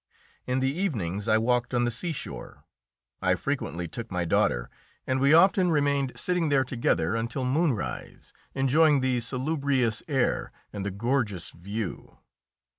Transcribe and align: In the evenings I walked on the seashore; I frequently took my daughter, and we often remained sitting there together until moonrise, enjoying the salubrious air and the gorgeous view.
In 0.47 0.61
the 0.61 0.73
evenings 0.75 1.27
I 1.27 1.37
walked 1.37 1.75
on 1.75 1.85
the 1.85 1.91
seashore; 1.91 2.63
I 3.21 3.35
frequently 3.35 3.87
took 3.87 4.09
my 4.11 4.25
daughter, 4.25 4.67
and 5.05 5.19
we 5.19 5.31
often 5.31 5.69
remained 5.69 6.13
sitting 6.15 6.49
there 6.49 6.63
together 6.63 7.13
until 7.13 7.45
moonrise, 7.45 8.33
enjoying 8.55 9.01
the 9.01 9.19
salubrious 9.21 10.01
air 10.07 10.51
and 10.73 10.83
the 10.83 10.89
gorgeous 10.89 11.51
view. 11.51 12.17